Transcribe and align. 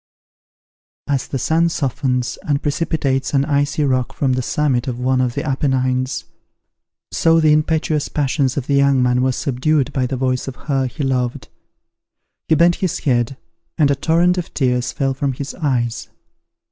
As 1.05 1.27
the 1.27 1.37
sun 1.37 1.69
softens 1.69 2.39
and 2.41 2.63
precipitates 2.63 3.35
an 3.35 3.45
icy 3.45 3.83
rock 3.83 4.13
from 4.13 4.33
the 4.33 4.41
summit 4.41 4.87
of 4.87 4.97
one 4.97 5.21
of 5.21 5.35
the 5.35 5.43
Appenines, 5.47 6.23
so 7.11 7.39
the 7.39 7.53
impetuous 7.53 8.07
passions 8.09 8.57
of 8.57 8.65
the 8.65 8.73
young 8.73 9.03
man 9.03 9.21
were 9.21 9.31
subdued 9.31 9.93
by 9.93 10.07
the 10.07 10.17
voice 10.17 10.47
of 10.47 10.55
her 10.55 10.87
he 10.87 11.03
loved. 11.03 11.49
He 12.47 12.55
bent 12.55 12.77
his 12.77 12.97
head, 13.01 13.37
and 13.77 13.91
a 13.91 13.95
torrent 13.95 14.39
of 14.39 14.51
tears 14.55 14.91
fell 14.91 15.13
from 15.13 15.33
his 15.33 15.53
eyes. 15.53 16.09